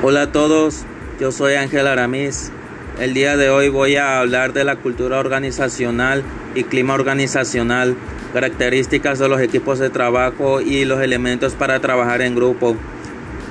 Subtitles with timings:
[0.00, 0.84] Hola a todos,
[1.18, 2.52] yo soy Ángel Aramis.
[3.00, 6.22] El día de hoy voy a hablar de la cultura organizacional
[6.54, 7.96] y clima organizacional,
[8.32, 12.76] características de los equipos de trabajo y los elementos para trabajar en grupo.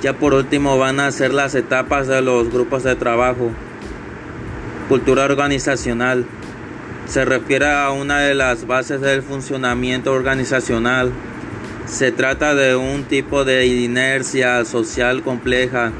[0.00, 3.50] Ya por último van a ser las etapas de los grupos de trabajo.
[4.88, 6.24] Cultura organizacional
[7.06, 11.12] se refiere a una de las bases del funcionamiento organizacional.
[11.84, 15.92] Se trata de un tipo de inercia social compleja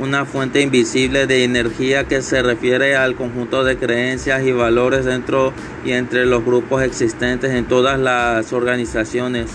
[0.00, 5.52] una fuente invisible de energía que se refiere al conjunto de creencias y valores dentro
[5.84, 9.50] y entre los grupos existentes en todas las organizaciones.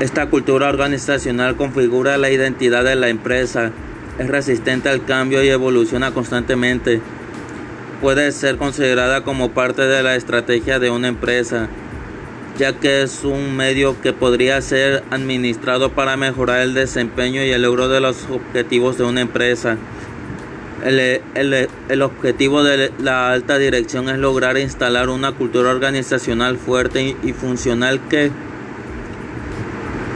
[0.00, 3.72] Esta cultura organizacional configura la identidad de la empresa,
[4.18, 7.00] es resistente al cambio y evoluciona constantemente.
[8.00, 11.68] Puede ser considerada como parte de la estrategia de una empresa
[12.60, 17.62] ya que es un medio que podría ser administrado para mejorar el desempeño y el
[17.62, 19.78] logro de los objetivos de una empresa.
[20.84, 27.98] El, objetivo de la alta dirección es lograr instalar una cultura organizacional fuerte y funcional
[28.10, 28.30] que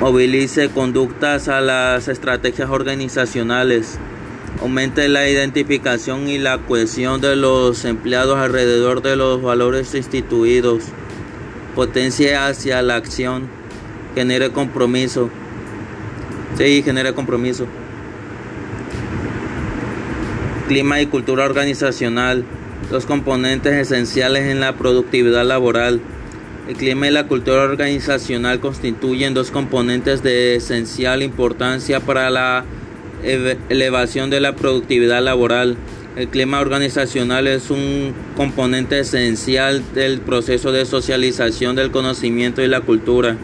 [0.02, 3.98] movilice conductas a las estrategias organizacionales,
[4.60, 10.82] aumente la identificación y la cohesión de los empleados alrededor de los valores instituidos
[11.74, 13.48] potencia hacia la acción,
[14.14, 15.30] genere compromiso.
[16.56, 17.66] Sí, genera compromiso.
[20.68, 22.44] Clima y cultura organizacional,
[22.90, 26.00] dos componentes esenciales en la productividad laboral.
[26.68, 32.64] El clima y la cultura organizacional constituyen dos componentes de esencial importancia para la
[33.22, 35.76] elevación de la productividad laboral.
[36.16, 42.82] El clima organizacional es un componente esencial del proceso de socialización del conocimiento y la
[42.82, 43.36] cultura.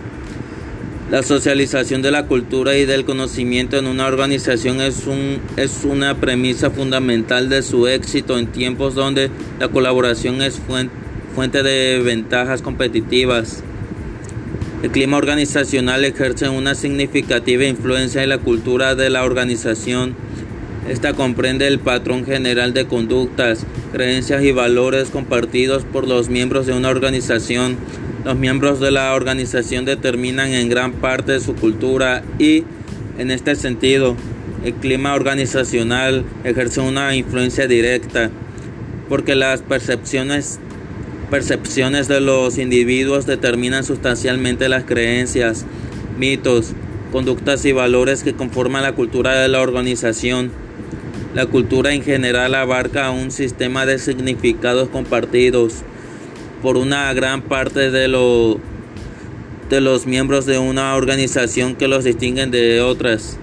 [1.11, 6.19] La socialización de la cultura y del conocimiento en una organización es, un, es una
[6.19, 10.61] premisa fundamental de su éxito en tiempos donde la colaboración es
[11.35, 13.65] fuente de ventajas competitivas.
[14.85, 20.15] El clima organizacional ejerce una significativa influencia en la cultura de la organización
[20.89, 26.73] esta comprende el patrón general de conductas, creencias y valores compartidos por los miembros de
[26.73, 27.77] una organización.
[28.25, 32.65] Los miembros de la organización determinan en gran parte su cultura y,
[33.19, 34.17] en este sentido,
[34.65, 38.31] el clima organizacional ejerce una influencia directa,
[39.09, 40.59] porque las percepciones,
[41.31, 45.65] percepciones de los individuos determinan sustancialmente las creencias,
[46.19, 46.73] mitos,
[47.11, 50.51] conductas y valores que conforman la cultura de la organización.
[51.35, 55.83] La cultura en general abarca un sistema de significados compartidos
[56.63, 58.09] por una gran parte de,
[59.69, 63.39] de los miembros de una organización que los distinguen de otras.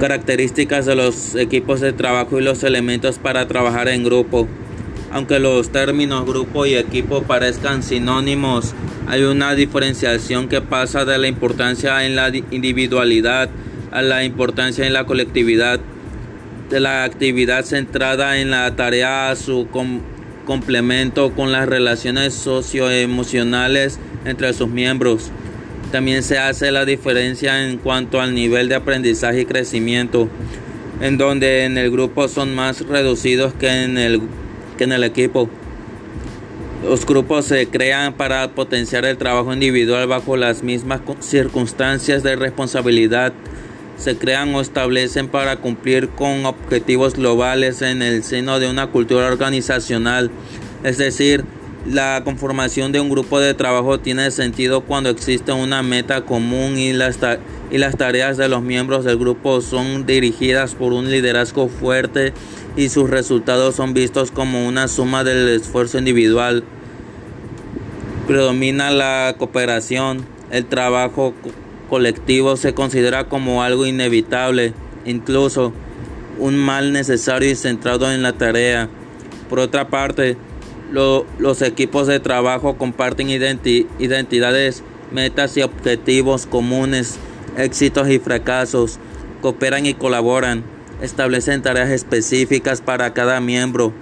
[0.00, 4.46] Características de los equipos de trabajo y los elementos para trabajar en grupo.
[5.16, 8.74] Aunque los términos grupo y equipo parezcan sinónimos,
[9.08, 13.48] hay una diferenciación que pasa de la importancia en la individualidad
[13.92, 15.80] a la importancia en la colectividad
[16.68, 19.68] de la actividad centrada en la tarea a su
[20.44, 25.30] complemento con las relaciones socioemocionales entre sus miembros.
[25.92, 30.28] También se hace la diferencia en cuanto al nivel de aprendizaje y crecimiento,
[31.00, 34.20] en donde en el grupo son más reducidos que en el,
[34.76, 35.48] que en el equipo.
[36.84, 43.32] Los grupos se crean para potenciar el trabajo individual bajo las mismas circunstancias de responsabilidad
[43.96, 49.26] se crean o establecen para cumplir con objetivos globales en el seno de una cultura
[49.26, 50.30] organizacional.
[50.84, 51.44] Es decir,
[51.86, 56.92] la conformación de un grupo de trabajo tiene sentido cuando existe una meta común y
[56.92, 57.18] las,
[57.70, 62.32] y las tareas de los miembros del grupo son dirigidas por un liderazgo fuerte
[62.76, 66.62] y sus resultados son vistos como una suma del esfuerzo individual.
[68.26, 71.34] Predomina la cooperación, el trabajo
[71.88, 74.74] colectivo se considera como algo inevitable,
[75.04, 75.72] incluso
[76.38, 78.90] un mal necesario y centrado en la tarea.
[79.48, 80.36] Por otra parte,
[80.92, 84.82] los equipos de trabajo comparten identidades,
[85.12, 87.16] metas y objetivos comunes,
[87.56, 88.98] éxitos y fracasos,
[89.40, 90.64] cooperan y colaboran,
[91.00, 93.92] establecen tareas específicas para cada miembro,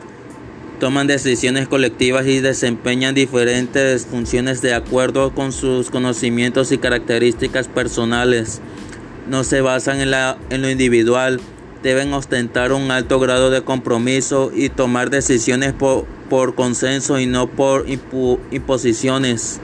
[0.80, 8.60] toman decisiones colectivas y desempeñan diferentes funciones de acuerdo con sus conocimientos y características personales.
[9.28, 11.40] No se basan en, la, en lo individual,
[11.82, 17.86] deben ostentar un alto grado de compromiso y tomar decisiones por, consenso y no por
[18.50, 19.60] imposiciones.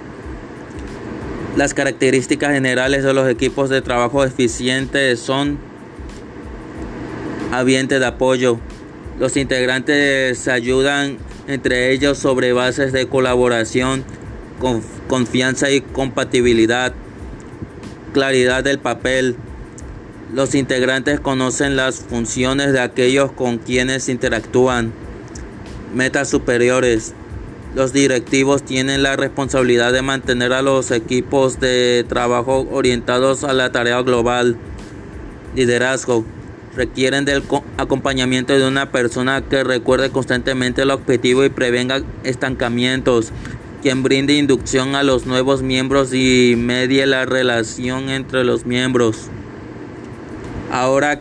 [1.57, 5.59] Las características generales de los equipos de trabajo eficientes son
[7.51, 8.59] ambiente de apoyo.
[9.19, 14.05] Los integrantes se ayudan entre ellos sobre bases de colaboración,
[15.09, 16.93] confianza y compatibilidad,
[18.13, 19.37] claridad del papel.
[20.33, 24.93] Los integrantes conocen las funciones de aquellos con quienes interactúan.
[25.95, 27.15] Metas superiores.
[27.75, 33.71] Los directivos tienen la responsabilidad de mantener a los equipos de trabajo orientados a la
[33.71, 34.57] tarea global.
[35.55, 36.25] Liderazgo.
[36.75, 37.43] Requieren del
[37.79, 43.33] acompañamiento de una persona que recuerde constantemente el objetivo y prevenga estancamientos,
[43.83, 49.29] quien brinde inducción a los nuevos miembros y medie la relación entre los miembros.
[50.71, 51.21] Ahora,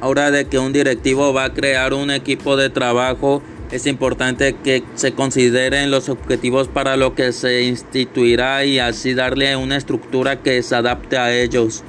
[0.00, 4.82] ahora de que un directivo va a crear un equipo de trabajo, es importante que
[4.94, 10.62] se consideren los objetivos para lo que se instituirá y así darle una estructura que
[10.62, 11.82] se adapte a ellos.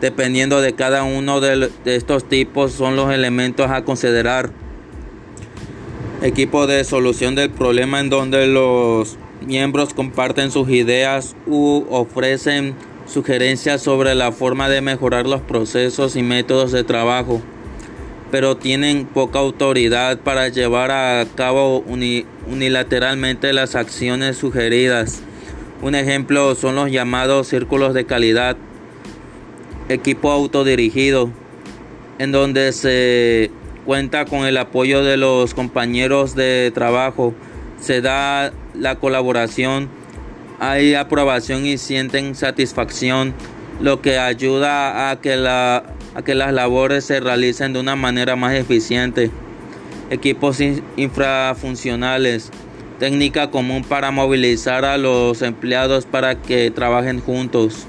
[0.00, 4.50] Dependiendo de cada uno de, estos tipos son los elementos a considerar.
[6.22, 9.16] Equipo de solución del problema en donde los
[9.46, 12.74] miembros comparten sus ideas u ofrecen
[13.06, 17.42] sugerencias sobre la forma de mejorar los procesos y métodos de trabajo
[18.30, 21.84] pero tienen poca autoridad para llevar a cabo
[22.46, 25.20] unilateralmente las acciones sugeridas.
[25.82, 28.56] Un ejemplo son los llamados círculos de calidad,
[29.88, 31.30] equipo autodirigido,
[32.18, 33.50] en donde se
[33.84, 37.34] cuenta con el apoyo de los compañeros de trabajo,
[37.80, 39.88] se da la colaboración,
[40.58, 43.34] hay aprobación y sienten satisfacción,
[43.80, 48.36] lo que ayuda a que la a que las labores se realicen de una manera
[48.36, 49.30] más eficiente.
[50.08, 50.58] Equipos
[50.96, 52.50] infrafuncionales.
[52.98, 57.86] Técnica común para movilizar a los empleados para que trabajen juntos.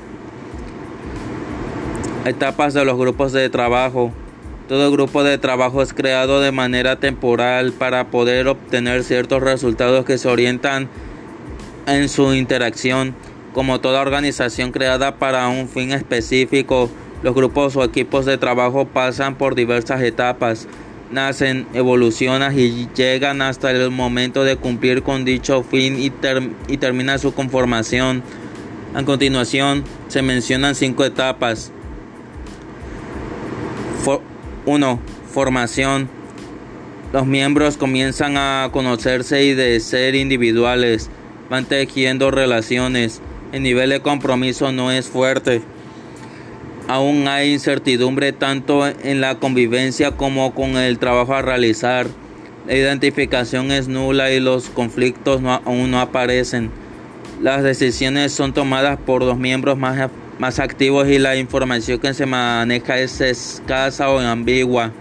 [2.29, 4.11] Etapas de los grupos de trabajo.
[4.67, 10.17] Todo grupo de trabajo es creado de manera temporal para poder obtener ciertos resultados que
[10.17, 10.89] se orientan
[11.85, 13.15] en su interacción.
[13.53, 16.89] Como toda organización creada para un fin específico,
[17.23, 20.67] los grupos o equipos de trabajo pasan por diversas etapas,
[21.11, 26.09] nacen, evolucionan y llegan hasta el momento de cumplir con dicho fin y,
[26.77, 28.21] termina su conformación.
[28.93, 31.71] A continuación se mencionan cinco etapas.
[34.67, 34.99] 1.
[35.33, 36.09] formación.
[37.13, 41.09] Los miembros comienzan a conocerse y de ser individuales,
[41.49, 43.21] van tejiendo relaciones.
[43.53, 45.61] El nivel de compromiso no es fuerte.
[46.89, 52.07] Aún hay incertidumbre tanto en la convivencia como con el trabajo a realizar.
[52.67, 56.71] La identificación es nula y los conflictos aún no aparecen.
[57.41, 60.09] Las decisiones son tomadas por los miembros más,
[60.39, 64.91] más activos y la información que se maneja es escasa o ambigua.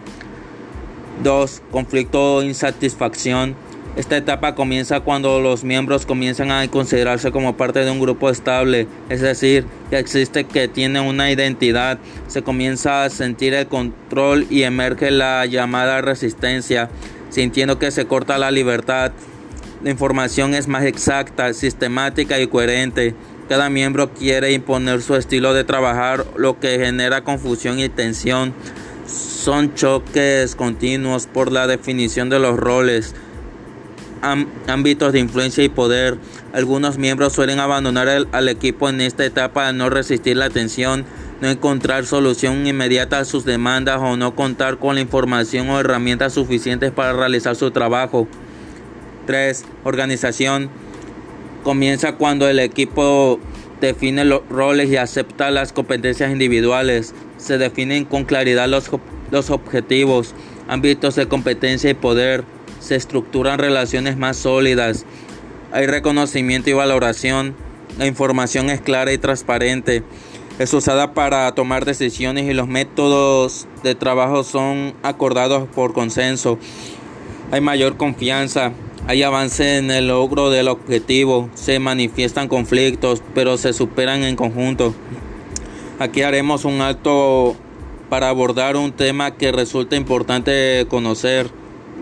[1.22, 1.62] 2.
[1.70, 3.54] Conflicto o insatisfacción.
[3.96, 8.86] Esta etapa comienza cuando los miembros comienzan a considerarse como parte de un grupo estable,
[9.08, 14.64] es decir, que existe que tiene una identidad, se comienza a sentir el control y
[14.64, 16.90] emerge la llamada resistencia,
[17.30, 19.12] sintiendo que se corta la libertad.
[19.82, 23.14] La información es más exacta, sistemática y coherente.
[23.48, 28.52] Cada miembro quiere imponer su estilo de trabajar, lo que genera confusión y tensión.
[29.06, 33.14] Son choques continuos por la definición de los roles
[34.66, 36.18] ámbitos de influencia y poder.
[36.52, 41.04] Algunos miembros suelen abandonar al equipo en esta etapa al no resistir la tensión,
[41.40, 46.32] no encontrar solución inmediata a sus demandas o no contar con la información o herramientas
[46.32, 48.26] suficientes para realizar su trabajo.
[49.26, 49.64] 3.
[49.84, 50.70] Organización.
[51.66, 53.40] Comienza cuando el equipo
[53.80, 57.12] define los roles y acepta las competencias individuales.
[57.38, 58.88] Se definen con claridad los,
[59.32, 60.32] los objetivos,
[60.68, 62.44] ámbitos de competencia y poder.
[62.78, 65.06] Se estructuran relaciones más sólidas,
[65.72, 67.56] hay reconocimiento y valoración,
[67.98, 70.04] la información es clara y transparente,
[70.60, 76.60] es usada para tomar decisiones y los métodos de trabajo son acordados por consenso,
[77.50, 78.70] hay mayor confianza,
[79.06, 84.94] hay avance en el logro del objetivo, se manifiestan conflictos, pero se superan en conjunto.
[86.00, 87.54] Aquí haremos un alto
[88.10, 91.50] para abordar un tema que resulta importante conocer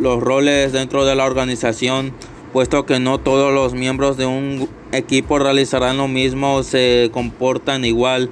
[0.00, 2.12] los roles dentro de la organización,
[2.54, 8.30] puesto que no todos los miembros de un equipo realizarán lo mismo, se comportan igual.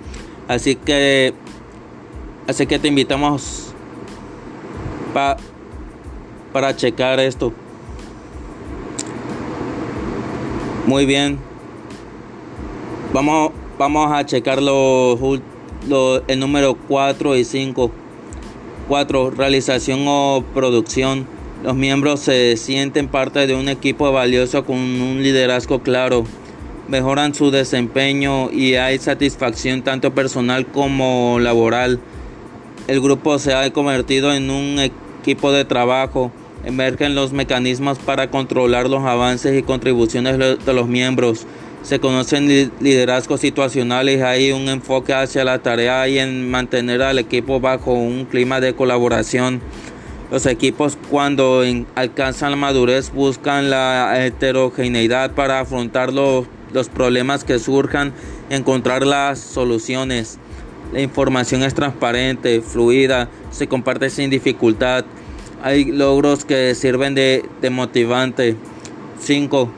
[0.49, 1.35] Así que,
[2.49, 3.75] así que te invitamos
[5.13, 7.53] para checar esto.
[10.93, 11.39] Muy bien.
[13.15, 15.19] Vamos, vamos a checar los,
[16.29, 17.91] el número 4 y 5.
[18.89, 19.31] 4.
[19.31, 21.27] Realización o producción.
[21.65, 26.25] Los miembros se sienten parte de un equipo valioso con un liderazgo claro.
[26.89, 32.01] Mejoran su desempeño y hay satisfacción tanto personal como laboral.
[32.87, 36.31] El grupo se ha convertido en un equipo de trabajo.
[36.65, 41.47] Emergen los mecanismos para controlar los avances y contribuciones de los miembros
[41.83, 42.47] se conocen
[42.79, 48.25] liderazgos situacionales, hay un enfoque hacia la tarea y en mantener al equipo bajo un
[48.25, 49.61] clima de colaboración.
[50.31, 51.65] Los equipos cuando
[51.97, 58.13] alcanzan la madurez buscan la heterogeneidad para afrontar los, los problemas que surjan,
[58.49, 60.39] encontrar las soluciones.
[60.93, 65.05] La información es transparente, fluida, se comparte sin dificultad.
[65.63, 68.57] Hay logros que sirven de, motivante.
[69.21, 69.71] 5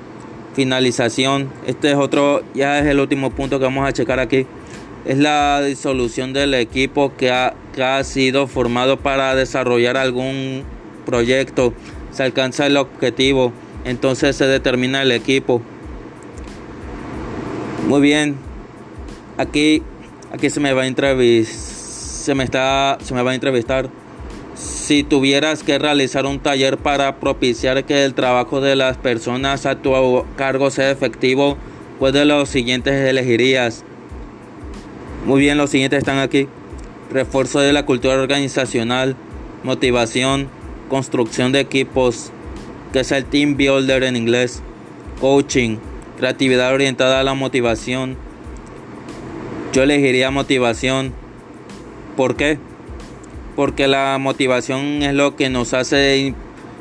[0.55, 1.51] finalización.
[1.67, 4.47] Este es otro, ya es el último punto que vamos a checar aquí.
[5.05, 7.55] Es la disolución del equipo que ha,
[8.05, 10.63] sido formado para desarrollar algún
[11.05, 11.75] proyecto.
[12.13, 13.53] Se alcanza el objetivo,
[13.85, 15.61] entonces se determina el equipo.
[17.89, 18.37] Muy bien.
[19.37, 19.83] Aquí,
[20.33, 21.45] aquí se me va a.
[21.45, 23.91] Se me está, se me va a entrevistar
[24.85, 29.77] si tuvieras que realizar un taller para propiciar que el trabajo de las personas a
[29.77, 31.57] tu cargo sea efectivo,
[31.99, 33.83] ¿cuál de los siguientes elegirías?
[35.25, 36.49] Muy bien, los siguientes están aquí.
[37.11, 39.17] Refuerzo de la cultura organizacional,
[39.63, 40.49] motivación,
[40.91, 42.31] construcción de equipos,
[42.93, 44.61] que es el team builder en inglés,
[45.19, 45.79] coaching,
[46.19, 48.19] creatividad orientada a la motivación.
[49.73, 51.15] Yo elegiría motivación.
[52.19, 52.59] ¿Por qué?
[53.57, 56.35] Porque la motivación es lo que nos hace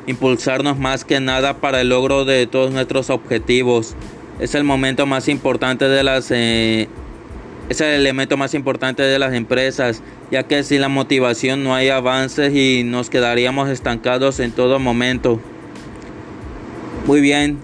[0.07, 3.95] impulsarnos más que nada para el logro de todos nuestros objetivos.
[4.39, 6.87] Es el momento más importante de las eh,
[7.69, 10.01] es el elemento más importante de las empresas,
[10.31, 15.39] ya que sin la motivación no hay avances y nos quedaríamos estancados en todo momento.
[17.05, 17.57] Muy bien,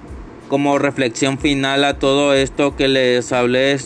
[0.47, 3.77] como reflexión final a todo esto que les hablé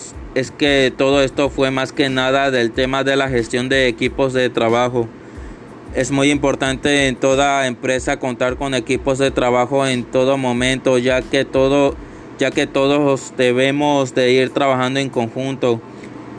[0.52, 4.50] que todo esto fue más que nada del tema de la gestión de equipos de
[4.50, 5.08] trabajo.
[5.94, 11.22] Es muy importante en toda empresa contar con equipos de trabajo en todo momento, ya
[11.22, 11.96] que todo
[12.40, 15.80] ya que todos debemos de ir trabajando en conjunto,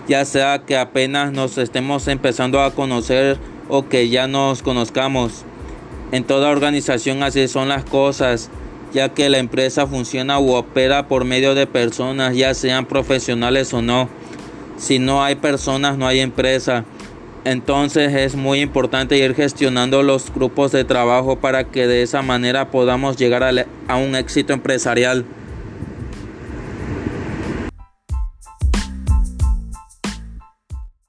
[0.09, 5.45] ya sea que apenas nos estemos empezando a conocer o que ya nos conozcamos.
[6.13, 8.51] En toda organización así son las cosas
[8.95, 13.83] ya que la empresa funciona u opera por medio de personas, ya sean profesionales o
[13.83, 14.09] no.
[14.79, 16.85] Si no hay personas, no hay empresa.
[17.45, 22.71] Entonces es muy importante ir gestionando los grupos de trabajo para que de esa manera
[22.71, 25.27] podamos llegar a, un éxito empresarial.